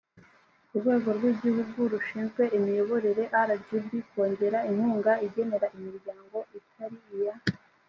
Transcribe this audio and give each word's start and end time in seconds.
urwego 0.75 1.09
rw 1.17 1.23
igihugu 1.31 1.79
rushinzwe 1.93 2.43
imiyoborere 2.57 3.23
rgb 3.49 3.89
kongera 4.11 4.59
inkunga 4.69 5.11
igenera 5.27 5.67
imiryango 5.77 6.37
itari 6.59 6.97
iya 7.17 7.33